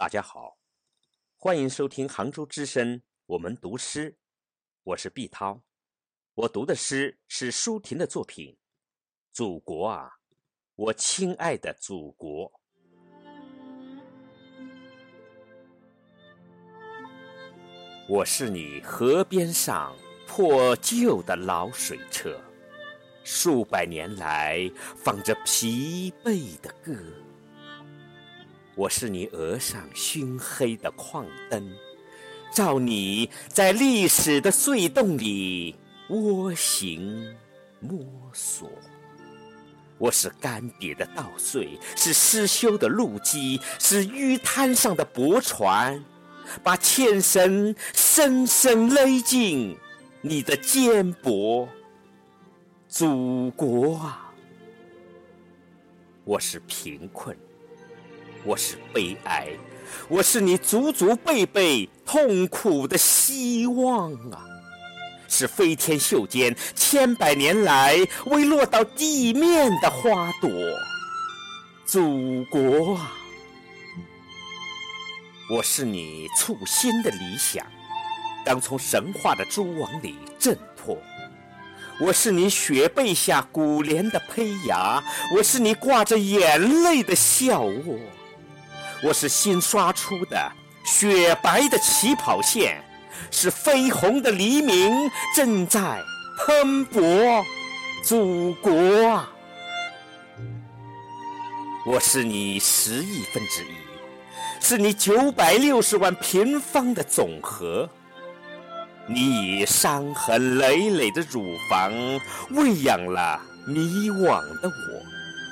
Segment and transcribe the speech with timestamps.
[0.00, 0.56] 大家好，
[1.36, 4.16] 欢迎收听杭州之声，我们读诗，
[4.82, 5.60] 我是毕涛，
[6.32, 8.46] 我读的诗是舒婷的作品
[9.30, 10.10] 《祖国啊，
[10.74, 12.50] 我亲爱的祖国》。
[18.08, 19.94] 我是你河边上
[20.26, 22.40] 破旧的老水车，
[23.22, 26.96] 数百年来放着疲惫的歌。
[28.76, 31.70] 我是你额上熏黑的矿灯，
[32.52, 35.74] 照你在历史的隧洞里
[36.08, 37.36] 蜗行
[37.80, 38.00] 摸
[38.32, 38.70] 索。
[39.98, 46.02] 我是干瘪的稻穗，是失修的路基，是淤滩上的驳船，
[46.62, 49.76] 把纤绳深深勒进
[50.22, 51.68] 你的肩膊。
[52.88, 54.32] 祖国啊，
[56.24, 57.36] 我是贫困。
[58.42, 59.48] 我是悲哀，
[60.08, 64.46] 我是你祖祖辈辈痛苦的希望啊！
[65.28, 67.96] 是飞天袖间千百年来
[68.26, 70.50] 未落到地面的花朵，
[71.84, 73.12] 祖国啊！
[75.50, 77.66] 我是你簇新的理想，
[78.44, 80.96] 刚从神话的蛛网里挣脱。
[82.00, 85.04] 我是你雪被下古莲的胚芽，
[85.36, 87.98] 我是你挂着眼泪的笑窝。
[89.02, 90.52] 我是新刷出的
[90.84, 92.84] 雪白的起跑线，
[93.30, 96.02] 是绯红的黎明正在
[96.36, 97.00] 喷薄，
[98.02, 99.30] 祖国啊！
[101.86, 103.74] 我是你十亿分之一，
[104.60, 107.88] 是你九百六十万平方的总和。
[109.06, 111.90] 你以伤痕累累的乳房
[112.50, 115.02] 喂养了迷惘的我，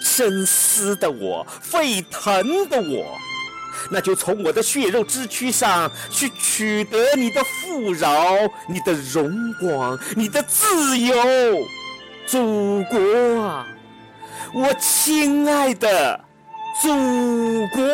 [0.03, 3.19] 深思的我，沸腾的我。
[3.91, 8.37] 那就从我的血肉之躯上去取得你的富饶、
[8.69, 11.15] 你的荣光、你的自由，
[12.27, 13.67] 祖国啊，
[14.53, 16.21] 我亲爱的
[16.83, 16.89] 祖
[17.69, 17.85] 国。